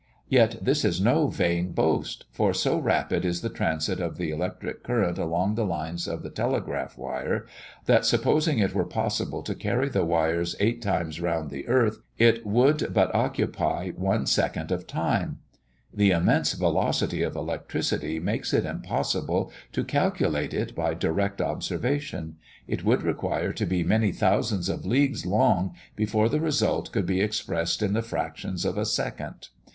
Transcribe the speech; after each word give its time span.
Yet 0.29 0.57
this 0.65 0.83
is 0.83 0.99
no 0.99 1.27
vain 1.27 1.73
boast; 1.73 2.25
for 2.31 2.55
so 2.55 2.79
rapid 2.79 3.23
is 3.23 3.41
the 3.41 3.51
transit 3.51 3.99
of 3.99 4.17
the 4.17 4.31
electric 4.31 4.81
current 4.83 5.19
along 5.19 5.53
the 5.53 5.63
lines 5.63 6.07
of 6.07 6.23
the 6.23 6.31
telegraph 6.31 6.97
wire, 6.97 7.45
that, 7.85 8.03
supposing 8.03 8.57
it 8.57 8.73
were 8.73 8.83
possible 8.87 9.43
to 9.43 9.53
carry 9.53 9.89
the 9.89 10.03
wires 10.03 10.55
eight 10.59 10.81
times 10.81 11.21
round 11.21 11.51
the 11.51 11.67
earth, 11.67 11.99
it 12.17 12.43
would 12.47 12.91
but 12.91 13.13
occupy 13.13 13.91
one 13.91 14.25
second 14.25 14.71
of 14.71 14.87
time. 14.87 15.37
The 15.93 16.09
immense 16.09 16.53
velocity 16.53 17.21
of 17.21 17.35
electricity 17.35 18.19
makes 18.19 18.55
it 18.55 18.65
impossible 18.65 19.51
to 19.71 19.83
calculate 19.83 20.55
it 20.55 20.73
by 20.73 20.95
direct 20.95 21.39
observation; 21.39 22.37
it 22.67 22.83
would 22.83 23.03
require 23.03 23.53
to 23.53 23.67
be 23.67 23.83
many 23.83 24.11
thousands 24.11 24.67
of 24.67 24.83
leagues 24.83 25.27
long 25.27 25.75
before 25.95 26.27
the 26.27 26.41
result 26.41 26.91
could 26.91 27.05
be 27.05 27.21
expressed 27.21 27.83
in 27.83 27.93
the 27.93 28.01
fractions 28.01 28.65
of 28.65 28.79
a 28.79 28.85
second. 28.87 29.49